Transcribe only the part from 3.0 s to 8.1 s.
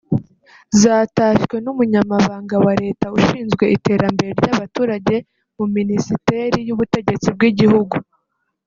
ushinzwe iterambere ry’abaturage mu Minisiteri y’Ubutegetsi bw’igihugu